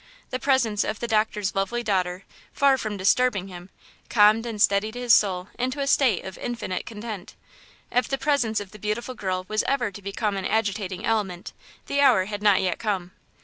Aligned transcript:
The 0.31 0.39
presence 0.39 0.83
of 0.83 0.99
the 0.99 1.07
doctor's 1.07 1.53
lovely 1.53 1.83
daughter, 1.83 2.23
far 2.53 2.75
from 2.79 2.97
disturbing 2.97 3.49
him, 3.49 3.69
calmed 4.09 4.47
and 4.47 4.59
steadied 4.59 4.95
his 4.95 5.13
soul 5.13 5.49
into 5.59 5.79
a 5.79 5.85
state 5.85 6.25
of 6.25 6.39
infinite 6.39 6.87
content. 6.87 7.35
If 7.91 8.07
the 8.07 8.17
presence 8.17 8.59
of 8.59 8.71
the 8.71 8.79
beautiful 8.79 9.13
girl 9.13 9.45
was 9.47 9.61
ever 9.67 9.91
to 9.91 10.01
become 10.01 10.37
an 10.37 10.45
agitating 10.45 11.05
element, 11.05 11.53
the 11.85 12.01
hour 12.01 12.25
had 12.25 12.41
not 12.41 12.61
yet 12.63 12.79
come. 12.79 13.11